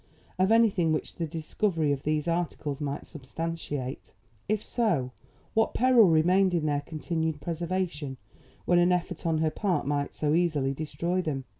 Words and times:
Of 0.39 0.51
anything 0.51 0.91
which 0.91 1.17
the 1.17 1.27
discovery 1.27 1.91
of 1.91 2.01
these 2.01 2.27
articles 2.27 2.81
might 2.81 3.05
substantiate? 3.05 4.11
If 4.49 4.63
so, 4.65 5.11
what 5.53 5.75
peril 5.75 6.07
remained 6.07 6.55
in 6.55 6.65
their 6.65 6.81
continued 6.81 7.39
preservation 7.39 8.17
when 8.65 8.79
an 8.79 8.91
effort 8.91 9.27
on 9.27 9.37
her 9.37 9.51
part 9.51 9.85
might 9.85 10.15
so 10.15 10.33
easily 10.33 10.73
destroy 10.73 11.21
them. 11.21 11.45